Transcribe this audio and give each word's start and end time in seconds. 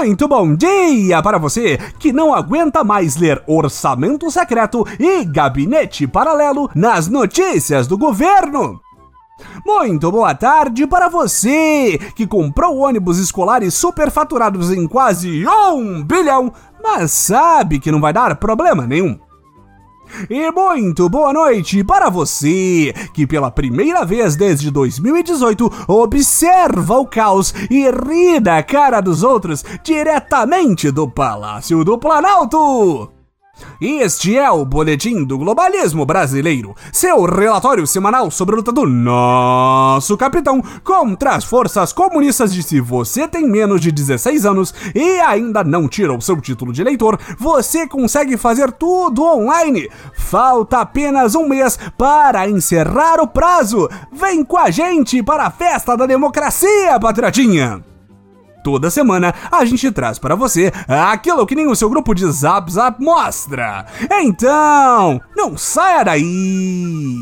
Muito 0.00 0.26
bom 0.26 0.54
dia 0.54 1.22
para 1.22 1.36
você 1.36 1.76
que 1.98 2.10
não 2.10 2.34
aguenta 2.34 2.82
mais 2.82 3.16
ler 3.16 3.42
orçamento 3.46 4.30
secreto 4.30 4.82
e 4.98 5.22
gabinete 5.26 6.06
paralelo 6.06 6.70
nas 6.74 7.06
notícias 7.06 7.86
do 7.86 7.98
governo. 7.98 8.80
Muito 9.64 10.10
boa 10.10 10.34
tarde 10.34 10.86
para 10.86 11.10
você 11.10 11.98
que 12.16 12.26
comprou 12.26 12.78
ônibus 12.78 13.18
escolares 13.18 13.74
superfaturados 13.74 14.70
em 14.70 14.88
quase 14.88 15.46
um 15.46 16.02
bilhão, 16.02 16.50
mas 16.82 17.12
sabe 17.12 17.78
que 17.78 17.92
não 17.92 18.00
vai 18.00 18.14
dar 18.14 18.36
problema 18.36 18.86
nenhum. 18.86 19.18
E 20.28 20.50
muito 20.50 21.08
boa 21.08 21.32
noite 21.32 21.84
para 21.84 22.08
você 22.08 22.92
que 23.14 23.26
pela 23.26 23.50
primeira 23.50 24.04
vez 24.04 24.36
desde 24.36 24.70
2018 24.70 25.86
observa 25.88 26.98
o 26.98 27.06
caos 27.06 27.54
e 27.70 27.90
ri 27.90 28.40
da 28.40 28.62
cara 28.62 29.00
dos 29.00 29.22
outros 29.22 29.64
diretamente 29.82 30.90
do 30.90 31.08
Palácio 31.08 31.84
do 31.84 31.98
Planalto. 31.98 33.19
Este 33.80 34.36
é 34.36 34.50
o 34.50 34.64
Boletim 34.64 35.24
do 35.24 35.38
Globalismo 35.38 36.04
Brasileiro, 36.04 36.74
seu 36.92 37.24
relatório 37.24 37.86
semanal 37.86 38.30
sobre 38.30 38.54
a 38.54 38.58
luta 38.58 38.72
do 38.72 38.86
nosso 38.86 40.16
capitão 40.16 40.62
contra 40.84 41.32
as 41.32 41.44
forças 41.44 41.92
comunistas 41.92 42.52
de 42.52 42.62
se 42.62 42.80
você 42.80 43.26
tem 43.26 43.46
menos 43.48 43.80
de 43.80 43.90
16 43.90 44.46
anos 44.46 44.74
e 44.94 45.20
ainda 45.20 45.64
não 45.64 45.88
tirou 45.88 46.20
seu 46.20 46.40
título 46.40 46.72
de 46.72 46.80
eleitor, 46.80 47.18
você 47.38 47.86
consegue 47.86 48.36
fazer 48.36 48.72
tudo 48.72 49.24
online. 49.24 49.88
Falta 50.14 50.80
apenas 50.80 51.34
um 51.34 51.48
mês 51.48 51.78
para 51.96 52.48
encerrar 52.48 53.20
o 53.20 53.26
prazo. 53.26 53.88
Vem 54.12 54.44
com 54.44 54.56
a 54.56 54.70
gente 54.70 55.22
para 55.22 55.46
a 55.46 55.50
festa 55.50 55.96
da 55.96 56.06
democracia, 56.06 56.98
patriotinha! 57.00 57.89
Toda 58.62 58.90
semana 58.90 59.34
a 59.50 59.64
gente 59.64 59.90
traz 59.90 60.18
para 60.18 60.34
você 60.34 60.72
aquilo 60.86 61.46
que 61.46 61.54
nem 61.54 61.66
o 61.66 61.74
seu 61.74 61.88
grupo 61.88 62.14
de 62.14 62.30
Zap 62.30 62.70
Zap 62.70 63.02
mostra. 63.02 63.86
Então, 64.10 65.20
não 65.36 65.56
saia 65.56 66.04
daí! 66.04 67.16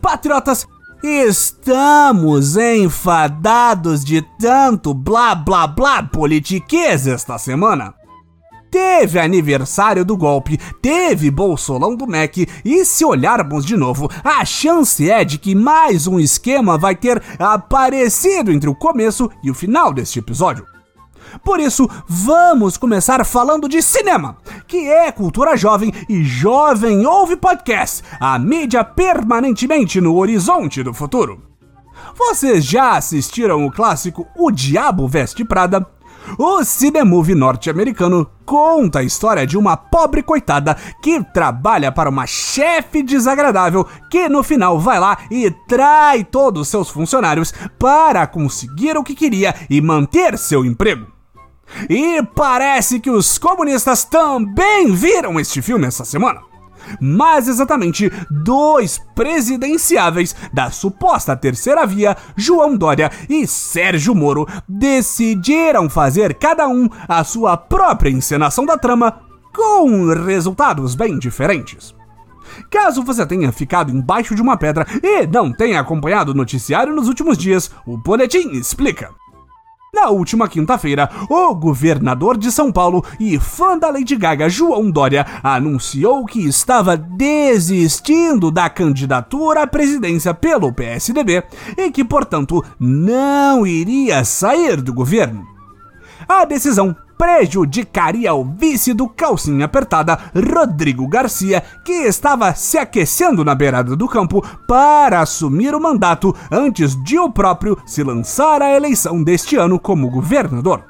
Patriotas, 0.00 0.66
estamos 1.02 2.56
enfadados 2.56 4.04
de 4.04 4.20
tanto 4.40 4.92
blá 4.92 5.34
blá 5.34 5.66
blá 5.68 6.02
politiquês 6.02 7.06
esta 7.06 7.38
semana 7.38 7.94
teve 8.72 9.20
aniversário 9.20 10.02
do 10.02 10.16
golpe, 10.16 10.58
teve 10.80 11.30
bolsolão 11.30 11.94
do 11.94 12.06
MEC 12.06 12.48
e 12.64 12.86
se 12.86 13.04
olharmos 13.04 13.66
de 13.66 13.76
novo, 13.76 14.08
a 14.24 14.42
chance 14.46 15.10
é 15.10 15.22
de 15.26 15.36
que 15.36 15.54
mais 15.54 16.06
um 16.06 16.18
esquema 16.18 16.78
vai 16.78 16.96
ter 16.96 17.22
aparecido 17.38 18.50
entre 18.50 18.70
o 18.70 18.74
começo 18.74 19.30
e 19.44 19.50
o 19.50 19.54
final 19.54 19.92
deste 19.92 20.18
episódio. 20.18 20.66
Por 21.44 21.60
isso, 21.60 21.86
vamos 22.08 22.78
começar 22.78 23.22
falando 23.26 23.68
de 23.68 23.82
cinema, 23.82 24.38
que 24.66 24.88
é 24.88 25.12
cultura 25.12 25.54
jovem 25.54 25.92
e 26.08 26.24
jovem 26.24 27.06
ouve 27.06 27.36
podcast, 27.36 28.02
a 28.18 28.38
mídia 28.38 28.82
permanentemente 28.82 30.00
no 30.00 30.16
horizonte 30.16 30.82
do 30.82 30.94
futuro. 30.94 31.42
Vocês 32.16 32.64
já 32.64 32.96
assistiram 32.96 33.66
o 33.66 33.70
clássico 33.70 34.26
O 34.34 34.50
Diabo 34.50 35.06
Veste 35.06 35.44
Prada? 35.44 35.86
O 36.38 36.64
cinemovie 36.64 37.34
norte-americano 37.34 38.28
conta 38.44 39.00
a 39.00 39.02
história 39.02 39.46
de 39.46 39.56
uma 39.56 39.76
pobre 39.76 40.22
coitada 40.22 40.76
que 41.02 41.22
trabalha 41.32 41.90
para 41.90 42.10
uma 42.10 42.26
chefe 42.26 43.02
desagradável 43.02 43.86
que 44.10 44.28
no 44.28 44.42
final 44.42 44.78
vai 44.78 44.98
lá 44.98 45.18
e 45.30 45.50
trai 45.68 46.24
todos 46.24 46.68
seus 46.68 46.88
funcionários 46.88 47.52
para 47.78 48.26
conseguir 48.26 48.96
o 48.96 49.04
que 49.04 49.14
queria 49.14 49.54
e 49.68 49.80
manter 49.80 50.36
seu 50.38 50.64
emprego. 50.64 51.06
E 51.88 52.22
parece 52.34 53.00
que 53.00 53.10
os 53.10 53.38
comunistas 53.38 54.04
também 54.04 54.92
viram 54.92 55.40
este 55.40 55.62
filme 55.62 55.86
essa 55.86 56.04
semana 56.04 56.51
mais 57.00 57.48
exatamente 57.48 58.10
dois 58.30 59.00
presidenciáveis 59.14 60.34
da 60.52 60.70
suposta 60.70 61.36
terceira 61.36 61.86
via, 61.86 62.16
João 62.36 62.76
Dória 62.76 63.10
e 63.28 63.46
Sérgio 63.46 64.14
Moro, 64.14 64.46
decidiram 64.68 65.88
fazer 65.88 66.34
cada 66.34 66.68
um 66.68 66.88
a 67.08 67.22
sua 67.24 67.56
própria 67.56 68.10
encenação 68.10 68.64
da 68.64 68.76
trama 68.76 69.20
com 69.54 70.06
resultados 70.24 70.94
bem 70.94 71.18
diferentes. 71.18 71.94
Caso 72.70 73.02
você 73.02 73.24
tenha 73.26 73.52
ficado 73.52 73.90
embaixo 73.90 74.34
de 74.34 74.42
uma 74.42 74.56
pedra 74.56 74.86
e 75.02 75.26
não 75.26 75.52
tenha 75.52 75.80
acompanhado 75.80 76.32
o 76.32 76.34
noticiário 76.34 76.94
nos 76.94 77.08
últimos 77.08 77.38
dias, 77.38 77.70
o 77.86 77.96
Boletim 77.96 78.50
explica. 78.50 79.10
Na 79.94 80.08
última 80.08 80.48
quinta-feira, 80.48 81.10
o 81.28 81.54
governador 81.54 82.38
de 82.38 82.50
São 82.50 82.72
Paulo 82.72 83.04
e 83.20 83.38
fã 83.38 83.76
da 83.76 83.90
Lady 83.90 84.16
Gaga, 84.16 84.48
João 84.48 84.90
Dória, 84.90 85.26
anunciou 85.42 86.24
que 86.24 86.40
estava 86.48 86.96
desistindo 86.96 88.50
da 88.50 88.70
candidatura 88.70 89.64
à 89.64 89.66
presidência 89.66 90.32
pelo 90.32 90.72
PSDB 90.72 91.44
e 91.76 91.90
que, 91.90 92.02
portanto, 92.02 92.64
não 92.80 93.66
iria 93.66 94.24
sair 94.24 94.80
do 94.80 94.94
governo. 94.94 95.46
A 96.26 96.46
decisão 96.46 96.96
prejudicaria 97.22 98.34
o 98.34 98.42
vice 98.44 98.92
do 98.92 99.08
calcinha 99.08 99.66
apertada, 99.66 100.18
Rodrigo 100.34 101.06
Garcia, 101.06 101.62
que 101.84 101.92
estava 101.92 102.52
se 102.52 102.76
aquecendo 102.76 103.44
na 103.44 103.54
beirada 103.54 103.94
do 103.94 104.08
campo 104.08 104.44
para 104.66 105.20
assumir 105.20 105.72
o 105.72 105.80
mandato 105.80 106.34
antes 106.50 107.00
de 107.04 107.20
o 107.20 107.30
próprio 107.30 107.78
se 107.86 108.02
lançar 108.02 108.60
à 108.60 108.74
eleição 108.74 109.22
deste 109.22 109.54
ano 109.54 109.78
como 109.78 110.10
governador. 110.10 110.82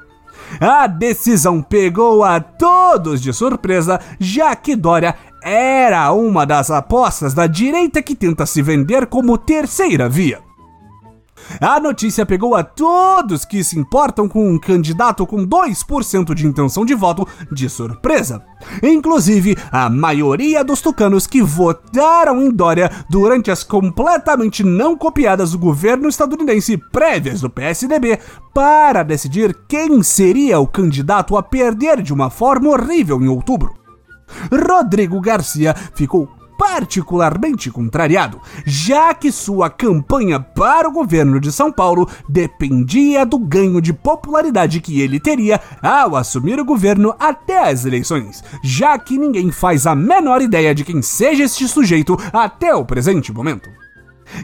A 0.59 0.87
decisão 0.87 1.61
pegou 1.61 2.23
a 2.23 2.39
todos 2.39 3.21
de 3.21 3.31
surpresa, 3.31 3.99
já 4.19 4.55
que 4.55 4.75
Dória 4.75 5.15
era 5.43 6.11
uma 6.13 6.47
das 6.47 6.71
apostas 6.71 7.35
da 7.35 7.45
direita 7.45 8.01
que 8.01 8.15
tenta 8.15 8.47
se 8.47 8.59
vender 8.63 9.05
como 9.05 9.37
terceira 9.37 10.09
via. 10.09 10.41
A 11.59 11.79
notícia 11.79 12.25
pegou 12.25 12.55
a 12.55 12.63
todos 12.63 13.45
que 13.45 13.63
se 13.63 13.77
importam 13.77 14.27
com 14.27 14.49
um 14.49 14.59
candidato 14.59 15.25
com 15.25 15.45
2% 15.45 16.33
de 16.33 16.47
intenção 16.47 16.85
de 16.85 16.93
voto 16.93 17.27
de 17.51 17.69
surpresa. 17.69 18.43
Inclusive, 18.81 19.57
a 19.71 19.89
maioria 19.89 20.63
dos 20.63 20.81
tucanos 20.81 21.27
que 21.27 21.41
votaram 21.41 22.41
em 22.41 22.51
Dória 22.51 22.89
durante 23.09 23.51
as 23.51 23.63
completamente 23.63 24.63
não 24.63 24.97
copiadas 24.97 25.51
do 25.51 25.59
governo 25.59 26.07
estadunidense 26.07 26.77
prévias 26.77 27.41
do 27.41 27.49
PSDB 27.49 28.19
para 28.53 29.03
decidir 29.03 29.55
quem 29.67 30.01
seria 30.03 30.59
o 30.59 30.67
candidato 30.67 31.35
a 31.35 31.43
perder 31.43 32.01
de 32.01 32.13
uma 32.13 32.29
forma 32.29 32.69
horrível 32.69 33.21
em 33.21 33.27
outubro. 33.27 33.73
Rodrigo 34.51 35.19
Garcia 35.19 35.75
ficou 35.93 36.29
particularmente 36.57 37.69
contrariado, 37.71 38.39
já 38.65 39.13
que 39.13 39.31
sua 39.31 39.69
campanha 39.69 40.39
para 40.39 40.87
o 40.87 40.91
governo 40.91 41.39
de 41.39 41.51
São 41.51 41.71
Paulo 41.71 42.09
dependia 42.27 43.25
do 43.25 43.37
ganho 43.37 43.81
de 43.81 43.93
popularidade 43.93 44.81
que 44.81 45.01
ele 45.01 45.19
teria 45.19 45.59
ao 45.81 46.15
assumir 46.15 46.59
o 46.59 46.65
governo 46.65 47.15
até 47.19 47.69
as 47.69 47.85
eleições, 47.85 48.43
já 48.63 48.97
que 48.97 49.17
ninguém 49.17 49.51
faz 49.51 49.85
a 49.85 49.95
menor 49.95 50.41
ideia 50.41 50.73
de 50.73 50.83
quem 50.83 51.01
seja 51.01 51.43
este 51.43 51.67
sujeito 51.67 52.17
até 52.31 52.73
o 52.73 52.85
presente 52.85 53.31
momento. 53.31 53.69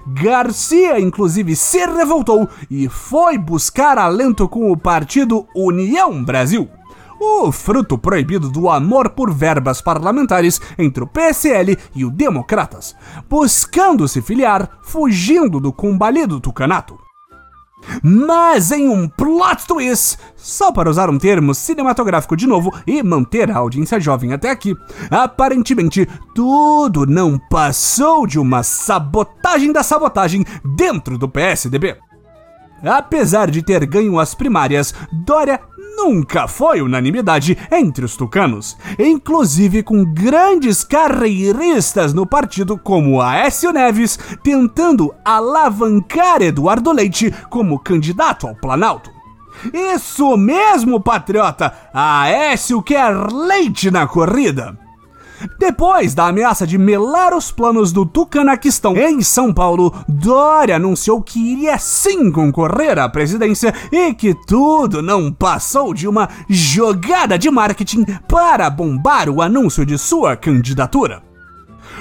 Garcia, 0.05 0.99
inclusive, 0.99 1.55
se 1.55 1.85
revoltou 1.85 2.47
e 2.69 2.87
foi 2.89 3.37
buscar 3.37 3.97
alento 3.97 4.47
com 4.47 4.71
o 4.71 4.77
partido 4.77 5.47
União 5.55 6.23
Brasil 6.23 6.69
o 7.19 7.51
fruto 7.51 7.97
proibido 7.97 8.49
do 8.49 8.69
amor 8.69 9.09
por 9.09 9.33
verbas 9.33 9.81
parlamentares 9.81 10.59
entre 10.77 11.03
o 11.03 11.07
PSL 11.07 11.77
e 11.93 12.05
o 12.05 12.09
Democratas, 12.09 12.95
buscando 13.29 14.07
se 14.07 14.21
filiar, 14.21 14.79
fugindo 14.81 15.59
do 15.59 15.73
combalido 15.73 16.39
tucanato. 16.39 16.97
Mas 18.03 18.71
em 18.71 18.89
um 18.89 19.07
plot 19.07 19.65
twist, 19.65 20.17
só 20.35 20.71
para 20.71 20.89
usar 20.89 21.09
um 21.09 21.17
termo 21.17 21.53
cinematográfico 21.53 22.35
de 22.35 22.45
novo 22.45 22.73
e 22.85 23.01
manter 23.01 23.49
a 23.49 23.57
audiência 23.57 23.99
jovem 23.99 24.33
até 24.33 24.49
aqui, 24.49 24.75
aparentemente 25.09 26.07
tudo 26.35 27.05
não 27.05 27.39
passou 27.49 28.27
de 28.27 28.37
uma 28.37 28.63
sabotagem 28.63 29.71
da 29.71 29.83
sabotagem 29.83 30.45
dentro 30.75 31.17
do 31.17 31.29
PSDB. 31.29 31.97
Apesar 32.83 33.51
de 33.51 33.61
ter 33.61 33.85
ganho 33.85 34.19
as 34.19 34.33
primárias, 34.33 34.93
Dória 35.11 35.59
nunca 36.03 36.47
foi 36.47 36.81
unanimidade 36.81 37.57
entre 37.69 38.05
os 38.05 38.15
tucanos, 38.15 38.77
inclusive 38.97 39.83
com 39.83 40.05
grandes 40.05 40.81
carreiristas 40.83 42.13
no 42.13 42.25
partido 42.25 42.77
como 42.77 43.21
Aécio 43.21 43.71
Neves 43.73 44.17
tentando 44.41 45.13
alavancar 45.25 46.41
Eduardo 46.41 46.93
Leite 46.93 47.33
como 47.49 47.79
candidato 47.79 48.47
ao 48.47 48.55
Planalto. 48.55 49.11
Isso 49.73 50.37
mesmo, 50.37 51.01
patriota! 51.01 51.73
Aécio 51.93 52.81
quer 52.81 53.13
leite 53.33 53.91
na 53.91 54.07
corrida! 54.07 54.79
Depois 55.57 56.13
da 56.13 56.27
ameaça 56.27 56.65
de 56.65 56.77
melar 56.77 57.33
os 57.33 57.51
planos 57.51 57.91
do 57.91 58.05
Tucanaquistão 58.05 58.97
em 58.97 59.21
São 59.21 59.53
Paulo, 59.53 59.93
Dória 60.07 60.75
anunciou 60.75 61.21
que 61.21 61.39
iria 61.39 61.77
sim 61.77 62.31
concorrer 62.31 62.99
à 62.99 63.07
presidência 63.07 63.73
e 63.91 64.13
que 64.13 64.33
tudo 64.47 65.01
não 65.01 65.31
passou 65.31 65.93
de 65.93 66.07
uma 66.07 66.29
jogada 66.47 67.37
de 67.37 67.49
marketing 67.49 68.05
para 68.27 68.69
bombar 68.69 69.29
o 69.29 69.41
anúncio 69.41 69.85
de 69.85 69.97
sua 69.97 70.35
candidatura. 70.35 71.28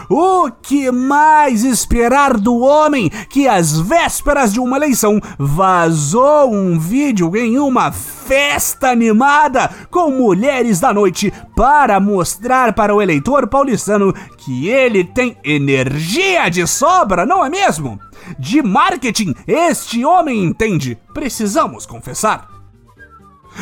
O 0.08 0.50
que 0.50 0.90
mais 0.90 1.64
esperar 1.64 2.38
do 2.38 2.58
homem 2.60 3.10
que 3.28 3.46
às 3.46 3.78
vésperas 3.78 4.52
de 4.52 4.60
uma 4.60 4.76
eleição 4.76 5.20
vazou 5.38 6.52
um 6.52 6.78
vídeo 6.78 7.36
em 7.36 7.58
uma 7.58 7.92
festa 7.92 8.90
animada 8.90 9.70
com 9.90 10.10
mulheres 10.10 10.80
da 10.80 10.94
noite 10.94 11.32
para 11.54 12.00
mostrar 12.00 12.72
para 12.72 12.94
o 12.94 13.02
eleitor 13.02 13.48
paulistano 13.48 14.14
que 14.36 14.68
ele 14.68 15.04
tem 15.04 15.36
energia 15.44 16.48
de 16.48 16.66
sobra, 16.66 17.26
não 17.26 17.44
é 17.44 17.50
mesmo? 17.50 18.00
De 18.38 18.62
marketing, 18.62 19.34
este 19.46 20.04
homem 20.04 20.44
entende, 20.44 20.98
precisamos 21.12 21.84
confessar. 21.84 22.57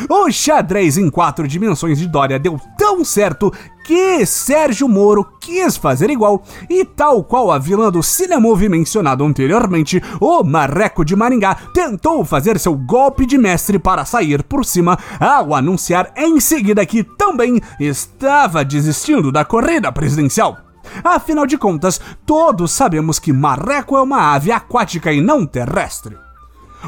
O 0.09 0.31
xadrez 0.31 0.97
em 0.97 1.09
quatro 1.09 1.47
dimensões 1.47 1.97
de 1.97 2.07
Dória 2.07 2.37
deu 2.39 2.59
tão 2.77 3.03
certo 3.03 3.51
que 3.83 4.25
Sérgio 4.25 4.87
Moro 4.87 5.25
quis 5.39 5.77
fazer 5.77 6.09
igual, 6.09 6.43
e 6.69 6.83
tal 6.83 7.23
qual 7.23 7.49
a 7.49 7.57
vilã 7.57 7.89
do 7.89 8.03
Cinemove 8.03 8.67
mencionado 8.67 9.23
anteriormente, 9.23 10.03
o 10.19 10.43
Marreco 10.43 11.05
de 11.05 11.15
Maringá 11.15 11.55
tentou 11.73 12.25
fazer 12.25 12.59
seu 12.59 12.75
golpe 12.75 13.25
de 13.25 13.37
mestre 13.37 13.79
para 13.79 14.03
sair 14.03 14.43
por 14.43 14.65
cima 14.65 14.99
ao 15.19 15.55
anunciar 15.55 16.11
em 16.17 16.37
seguida 16.41 16.85
que 16.85 17.01
também 17.01 17.61
estava 17.79 18.65
desistindo 18.65 19.31
da 19.31 19.45
corrida 19.45 19.89
presidencial. 19.89 20.57
Afinal 21.03 21.45
de 21.45 21.57
contas, 21.57 21.99
todos 22.25 22.71
sabemos 22.71 23.19
que 23.19 23.31
marreco 23.31 23.95
é 23.95 24.01
uma 24.01 24.33
ave 24.33 24.51
aquática 24.51 25.13
e 25.13 25.21
não 25.21 25.45
terrestre. 25.45 26.26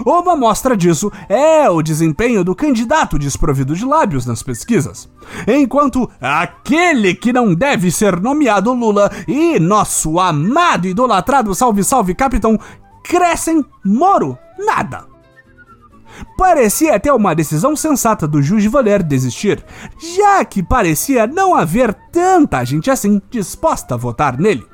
Uma 0.05 0.35
mostra 0.35 0.77
disso 0.77 1.11
é 1.27 1.69
o 1.69 1.81
desempenho 1.81 2.43
do 2.43 2.55
candidato 2.55 3.19
desprovido 3.19 3.75
de 3.75 3.85
lábios 3.85 4.25
nas 4.25 4.41
pesquisas. 4.41 5.09
Enquanto 5.47 6.09
aquele 6.21 7.13
que 7.13 7.33
não 7.33 7.53
deve 7.53 7.91
ser 7.91 8.19
nomeado 8.19 8.73
Lula 8.73 9.11
e 9.27 9.59
nosso 9.59 10.19
amado 10.19 10.87
idolatrado 10.87 11.53
Salve 11.53 11.83
Salve 11.83 12.15
Capitão 12.15 12.57
crescem 13.03 13.65
Moro 13.83 14.37
nada. 14.57 15.07
Parecia 16.37 16.95
até 16.95 17.11
uma 17.13 17.35
decisão 17.35 17.75
sensata 17.75 18.27
do 18.27 18.41
juiz 18.41 18.65
Valer 18.65 19.03
desistir, 19.03 19.63
já 20.17 20.43
que 20.43 20.63
parecia 20.63 21.27
não 21.27 21.55
haver 21.55 21.93
tanta 22.11 22.63
gente 22.65 22.89
assim 22.89 23.21
disposta 23.29 23.93
a 23.93 23.97
votar 23.97 24.37
nele. 24.37 24.65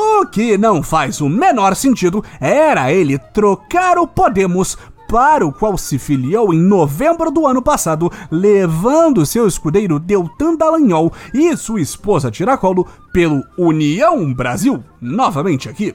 O 0.00 0.24
que 0.26 0.56
não 0.56 0.80
faz 0.80 1.20
o 1.20 1.28
menor 1.28 1.74
sentido 1.74 2.24
era 2.40 2.92
ele 2.92 3.18
trocar 3.18 3.98
o 3.98 4.06
Podemos 4.06 4.78
para 5.08 5.44
o 5.44 5.52
qual 5.52 5.76
se 5.76 5.98
filiou 5.98 6.54
em 6.54 6.60
novembro 6.60 7.32
do 7.32 7.48
ano 7.48 7.60
passado, 7.60 8.08
levando 8.30 9.26
seu 9.26 9.48
escudeiro 9.48 9.98
Deltan 9.98 10.54
Dallagnol 10.54 11.12
e 11.34 11.56
sua 11.56 11.80
esposa 11.80 12.30
Tiracolo 12.30 12.86
pelo 13.12 13.42
União 13.58 14.32
Brasil, 14.32 14.84
novamente 15.00 15.68
aqui. 15.68 15.92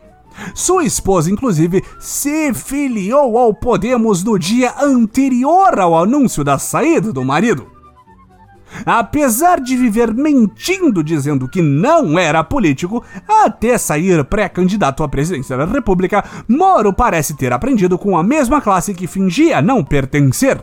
Sua 0.53 0.83
esposa, 0.83 1.31
inclusive, 1.31 1.81
se 1.97 2.53
filiou 2.53 3.38
ao 3.38 3.53
Podemos 3.53 4.21
no 4.21 4.38
dia 4.38 4.73
anterior 4.81 5.79
ao 5.79 5.97
anúncio 5.97 6.44
da 6.44 6.59
saída 6.59 7.13
do 7.13 7.23
marido. 7.23 7.72
Apesar 8.85 9.59
de 9.59 9.75
viver 9.75 10.13
mentindo 10.13 11.03
dizendo 11.03 11.47
que 11.47 11.61
não 11.61 12.17
era 12.17 12.43
político, 12.43 13.03
até 13.27 13.77
sair 13.77 14.23
pré-candidato 14.23 15.03
à 15.03 15.07
presidência 15.07 15.57
da 15.57 15.65
República, 15.65 16.23
Moro 16.47 16.93
parece 16.93 17.35
ter 17.35 17.53
aprendido 17.53 17.97
com 17.97 18.17
a 18.17 18.23
mesma 18.23 18.61
classe 18.61 18.93
que 18.93 19.07
fingia 19.07 19.61
não 19.61 19.83
pertencer. 19.83 20.61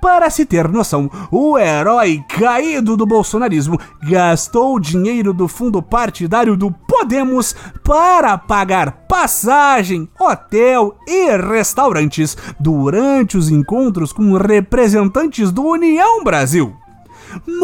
Para 0.00 0.28
se 0.30 0.44
ter 0.44 0.68
noção, 0.68 1.10
o 1.30 1.58
herói 1.58 2.22
caído 2.28 2.96
do 2.96 3.06
bolsonarismo 3.06 3.78
gastou 4.02 4.78
dinheiro 4.78 5.32
do 5.32 5.48
fundo 5.48 5.82
partidário 5.82 6.56
do 6.56 6.70
Podemos 6.70 7.54
para 7.82 8.36
pagar 8.36 9.06
passagem, 9.08 10.08
hotel 10.18 10.96
e 11.06 11.36
restaurantes 11.36 12.36
durante 12.58 13.36
os 13.36 13.50
encontros 13.50 14.12
com 14.12 14.36
representantes 14.36 15.50
do 15.50 15.62
União 15.64 16.22
Brasil. 16.22 16.76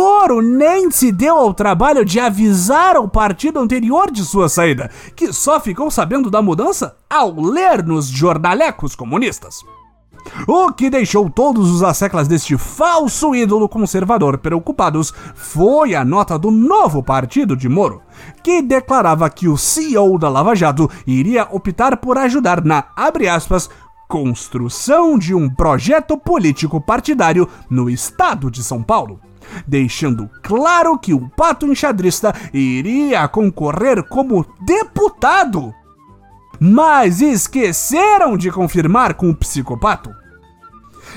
Moro 0.03 0.43
nem 0.43 0.91
se 0.91 1.13
deu 1.13 1.37
ao 1.37 1.55
trabalho 1.55 2.05
de 2.05 2.19
avisar 2.19 2.97
ao 2.97 3.07
partido 3.07 3.61
anterior 3.61 4.11
de 4.11 4.25
sua 4.25 4.49
saída, 4.49 4.91
que 5.15 5.33
só 5.33 5.61
ficou 5.61 5.93
sabendo 5.93 6.29
da 6.29 6.43
mudança 6.43 6.97
ao 7.09 7.41
ler 7.41 7.85
nos 7.85 8.09
jornalecos 8.09 8.97
comunistas. 8.97 9.61
O 10.49 10.73
que 10.73 10.91
deixou 10.91 11.31
todos 11.31 11.71
os 11.71 11.85
asseclas 11.85 12.27
deste 12.27 12.59
falso 12.59 13.33
ídolo 13.33 13.69
conservador 13.69 14.39
preocupados 14.39 15.15
foi 15.37 15.95
a 15.95 16.05
nota 16.05 16.37
do 16.37 16.51
novo 16.51 17.01
partido 17.01 17.57
de 17.57 17.69
Moro, 17.69 18.03
que 18.43 18.61
declarava 18.61 19.31
que 19.31 19.47
o 19.47 19.57
CEO 19.57 20.19
da 20.19 20.29
Lava 20.29 20.57
Jato 20.57 20.91
iria 21.07 21.47
optar 21.49 21.97
por 21.99 22.19
ajudar 22.19 22.65
na, 22.65 22.87
aspas, 23.31 23.71
construção 24.09 25.19
de 25.19 25.35
um 25.35 25.49
projeto 25.49 26.17
político 26.17 26.81
partidário 26.81 27.49
no 27.71 27.89
estado 27.89 28.51
de 28.51 28.63
São 28.63 28.83
Paulo 28.83 29.21
deixando 29.67 30.31
claro 30.43 30.99
que 30.99 31.13
o 31.13 31.29
pato 31.31 31.67
enxadrista 31.67 32.35
iria 32.53 33.27
concorrer 33.29 34.03
como 34.05 34.47
deputado. 34.65 35.75
Mas 36.61 37.21
esqueceram 37.21 38.37
de 38.37 38.51
confirmar 38.51 39.15
com 39.15 39.31
o 39.31 39.35
psicopato. 39.35 40.22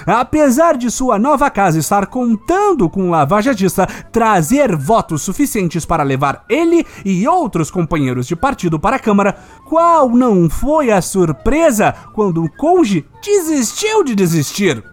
Apesar 0.05 0.77
de 0.77 0.89
sua 0.89 1.17
nova 1.19 1.49
casa 1.49 1.79
estar 1.79 2.07
contando 2.07 2.89
com 2.89 3.07
o 3.07 3.11
lavajatista 3.11 3.87
trazer 4.11 4.75
votos 4.75 5.21
suficientes 5.21 5.85
para 5.85 6.03
levar 6.03 6.43
ele 6.49 6.85
e 7.03 7.27
outros 7.27 7.69
companheiros 7.69 8.27
de 8.27 8.35
partido 8.35 8.79
para 8.79 8.95
a 8.95 8.99
Câmara, 8.99 9.37
qual 9.67 10.09
não 10.09 10.49
foi 10.49 10.91
a 10.91 11.01
surpresa 11.01 11.93
quando 12.13 12.43
o 12.43 12.51
Conge 12.51 13.05
desistiu 13.23 14.03
de 14.03 14.15
desistir? 14.15 14.83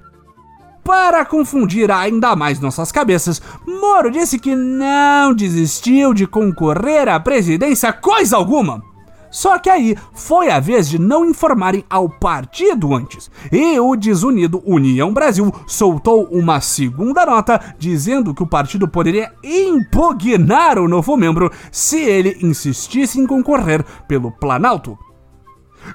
Para 0.84 1.24
confundir 1.24 1.90
ainda 1.92 2.34
mais 2.34 2.58
nossas 2.58 2.90
cabeças, 2.90 3.40
Moro 3.64 4.10
disse 4.10 4.38
que 4.38 4.54
não 4.56 5.32
desistiu 5.32 6.12
de 6.12 6.26
concorrer 6.26 7.08
à 7.08 7.20
presidência 7.20 7.92
coisa 7.92 8.36
alguma. 8.36 8.91
Só 9.32 9.58
que 9.58 9.70
aí 9.70 9.96
foi 10.12 10.50
a 10.50 10.60
vez 10.60 10.88
de 10.88 10.98
não 10.98 11.24
informarem 11.24 11.82
ao 11.88 12.06
partido 12.06 12.94
antes. 12.94 13.30
E 13.50 13.80
o 13.80 13.96
desunido 13.96 14.62
União 14.66 15.12
Brasil 15.12 15.50
soltou 15.66 16.28
uma 16.30 16.60
segunda 16.60 17.24
nota 17.24 17.74
dizendo 17.78 18.34
que 18.34 18.42
o 18.42 18.46
partido 18.46 18.86
poderia 18.86 19.32
impugnar 19.42 20.78
o 20.78 20.86
novo 20.86 21.16
membro 21.16 21.50
se 21.72 21.98
ele 21.98 22.36
insistisse 22.42 23.18
em 23.18 23.26
concorrer 23.26 23.82
pelo 24.06 24.30
Planalto. 24.30 24.98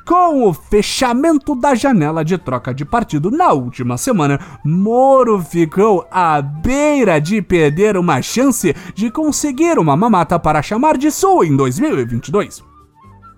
Com 0.06 0.48
o 0.48 0.54
fechamento 0.54 1.56
da 1.56 1.76
janela 1.76 2.26
de 2.26 2.38
troca 2.38 2.74
de 2.74 2.84
partido 2.84 3.32
na 3.32 3.54
última 3.54 3.98
semana, 3.98 4.40
Moro 4.66 5.40
ficou 5.40 6.06
à 6.12 6.42
beira 6.42 7.22
de 7.22 7.42
perder 7.42 7.98
uma 7.98 8.22
chance 8.22 8.76
de 8.96 9.10
conseguir 9.12 9.80
uma 9.80 9.96
mamata 9.96 10.38
para 10.40 10.62
chamar 10.62 10.98
de 10.98 11.12
sua 11.12 11.46
em 11.46 11.56
2022 11.56 12.77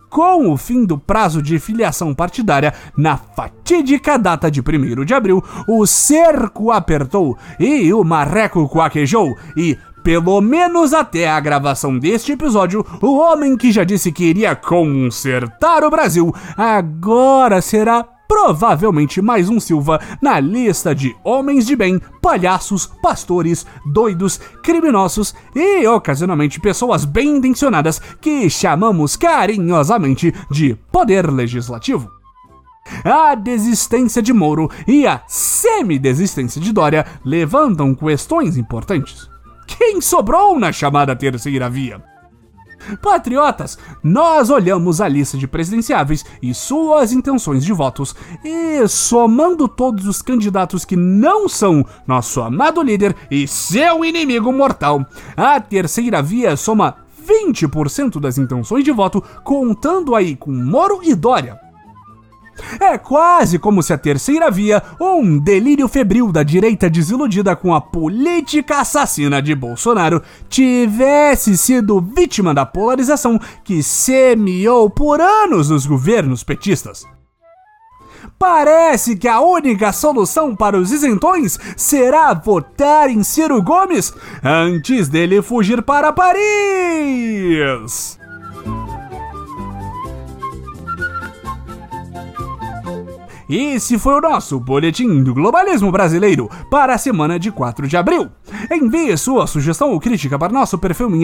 com 0.10 0.52
o 0.52 0.58
fim 0.58 0.86
do 0.86 0.98
prazo 0.98 1.42
de 1.42 1.60
filiação 1.60 2.14
partidária 2.14 2.74
na 2.98 3.18
fatídica 3.18 4.18
data 4.18 4.50
de 4.50 4.62
1 4.62 5.06
de 5.06 5.14
abril, 5.14 5.44
o 5.68 5.86
cerco 5.86 6.72
apertou 6.72 7.38
e 7.60 7.94
o 7.94 8.04
marreco 8.04 8.68
quaquejou 8.68 9.38
e 9.56 9.78
pelo 10.04 10.40
menos 10.42 10.94
até 10.94 11.30
a 11.30 11.40
gravação 11.40 12.00
deste 12.00 12.32
episódio, 12.32 12.86
o 13.02 13.18
homem 13.18 13.58
que 13.58 13.72
já 13.72 13.84
disse 13.84 14.12
que 14.12 14.24
iria 14.24 14.56
consertar 14.56 15.84
o 15.84 15.90
Brasil 15.90 16.34
agora 16.58 17.62
será 17.62 18.19
provavelmente 18.30 19.22
mais 19.22 19.50
um 19.50 19.60
Silva 19.60 20.00
na 20.22 20.40
lista 20.40 20.94
de 20.94 21.16
homens 21.24 21.66
de 21.66 21.76
bem, 21.76 22.00
palhaços, 22.22 22.86
pastores, 23.02 23.66
doidos, 23.84 24.40
criminosos 24.64 25.34
e 25.56 25.86
ocasionalmente 25.88 26.60
pessoas 26.60 27.04
bem 27.04 27.38
intencionadas 27.38 28.00
que 28.22 28.48
chamamos 28.48 29.16
carinhosamente 29.16 30.32
de 30.50 30.76
poder 30.92 31.30
legislativo. 31.30 32.10
A 33.04 33.34
desistência 33.34 34.22
de 34.22 34.32
Moro 34.32 34.70
e 34.88 35.08
a 35.08 35.22
semi-desistência 35.28 36.62
de 36.62 36.72
Dória 36.72 37.06
levantam 37.26 37.96
questões 37.96 38.56
importantes 38.56 39.28
quem 39.78 40.02
sobrou 40.02 40.60
na 40.60 40.72
chamada 40.72 41.16
terceira 41.16 41.70
via. 41.70 42.04
Patriotas, 43.02 43.78
nós 44.04 44.50
olhamos 44.50 45.02
a 45.02 45.08
lista 45.08 45.38
de 45.38 45.48
presidenciáveis 45.48 46.26
e 46.42 46.54
suas 46.54 47.12
intenções 47.12 47.64
de 47.64 47.74
votos 47.74 48.16
e, 48.44 48.88
somando 48.88 49.68
todos 49.68 50.08
os 50.08 50.22
candidatos 50.22 50.86
que 50.86 50.96
não 50.96 51.48
são 51.48 51.86
nosso 52.08 52.42
amado 52.42 52.82
líder 52.82 53.16
e 53.30 53.48
seu 53.48 54.04
inimigo 54.04 54.52
mortal, 54.52 55.06
a 55.36 55.60
terceira 55.60 56.22
via 56.22 56.56
soma 56.56 56.96
20% 57.30 58.20
das 58.20 58.38
intenções 58.38 58.84
de 58.84 58.92
voto, 58.92 59.24
contando 59.44 60.16
aí 60.16 60.36
com 60.36 60.52
Moro 60.52 61.02
e 61.04 61.14
Dória. 61.14 61.69
É 62.80 62.98
quase 62.98 63.60
como 63.60 63.82
se 63.82 63.94
a 63.94 63.98
terceira 63.98 64.52
via, 64.52 64.82
ou 65.00 65.22
um 65.22 65.38
delírio 65.38 65.88
febril 65.88 66.32
da 66.32 66.44
direita 66.44 66.90
desiludida 66.90 67.56
com 67.56 67.74
a 67.74 67.82
política 67.82 68.82
assassina 68.82 69.42
de 69.42 69.56
Bolsonaro, 69.56 70.22
tivesse 70.48 71.58
sido 71.58 72.02
vítima 72.02 72.54
da 72.54 72.66
polarização 72.66 73.40
que 73.64 73.82
semeou 73.82 74.90
por 74.90 75.22
anos 75.22 75.72
os 75.72 75.86
governos 75.86 76.44
petistas. 76.44 77.06
Parece 78.38 79.16
que 79.16 79.28
a 79.28 79.42
única 79.42 79.92
solução 79.92 80.56
para 80.56 80.78
os 80.78 80.92
isentões 80.92 81.58
será 81.76 82.34
votar 82.34 83.10
em 83.10 83.24
Ciro 83.24 83.62
Gomes 83.62 84.14
antes 84.44 85.08
dele 85.08 85.42
fugir 85.42 85.82
para 85.82 86.14
Paris. 86.14 88.19
Esse 93.50 93.98
foi 93.98 94.14
o 94.14 94.22
nosso 94.22 94.60
Boletim 94.60 95.24
do 95.24 95.34
Globalismo 95.34 95.92
Brasileiro 95.92 96.48
para 96.70 96.94
a 96.94 97.00
semana 97.00 97.40
de 97.40 97.52
4 97.52 97.88
de 97.88 97.98
abril. 97.98 98.30
Envie 98.70 99.18
sua 99.18 99.48
sugestão 99.48 99.90
ou 99.90 100.00
crítica 100.00 100.38
para 100.38 100.54
nosso 100.54 100.78
perfil 100.78 101.10
em 101.16 101.24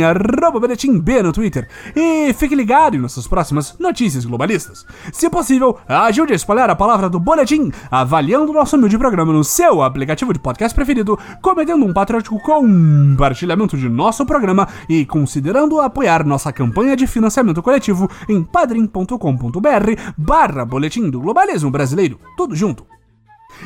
boletimb 0.59 1.21
no 1.21 1.31
Twitter 1.31 1.69
e 1.95 2.33
fique 2.33 2.55
ligado 2.55 2.95
em 2.95 2.99
nossas 2.99 3.27
próximas 3.27 3.77
notícias 3.77 4.25
globalistas. 4.25 4.87
Se 5.13 5.29
possível, 5.29 5.77
ajude 5.87 6.33
a 6.33 6.35
espalhar 6.35 6.67
a 6.67 6.75
palavra 6.75 7.11
do 7.11 7.19
Boletim 7.19 7.71
avaliando 7.91 8.51
nosso 8.51 8.75
humilde 8.75 8.97
programa 8.97 9.31
no 9.31 9.43
seu 9.43 9.83
aplicativo 9.83 10.33
de 10.33 10.39
podcast 10.39 10.73
preferido, 10.73 11.19
cometendo 11.43 11.85
um 11.85 11.93
patriótico 11.93 12.39
compartilhamento 12.39 13.77
de 13.77 13.87
nosso 13.87 14.25
programa 14.25 14.67
e 14.89 15.05
considerando 15.05 15.79
apoiar 15.79 16.25
nossa 16.25 16.51
campanha 16.51 16.95
de 16.95 17.05
financiamento 17.05 17.61
coletivo 17.61 18.09
em 18.27 18.43
padrim.com.br 18.43 19.91
barra 20.17 20.65
Boletim 20.65 21.07
do 21.11 21.19
Globalismo 21.19 21.69
Brasileiro 21.69 22.14
tudo 22.35 22.55
junto. 22.55 22.85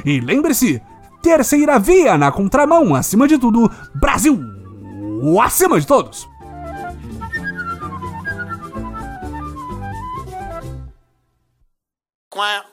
E 0.05 0.19
lembre-se, 0.19 0.81
terceira 1.21 1.79
via 1.79 2.17
na 2.17 2.31
contramão, 2.31 2.95
acima 2.95 3.27
de 3.27 3.37
tudo, 3.37 3.71
Brasil 3.95 4.59
acima 5.41 5.79
de 5.79 5.85
todos. 5.85 6.29
Qual 12.29 12.63